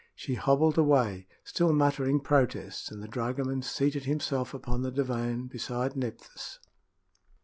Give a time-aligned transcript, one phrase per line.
[0.15, 5.95] She hobbled away, still muttering protests, and the dragoman seated himself upon the divan beside
[5.95, 6.57] Nephthys.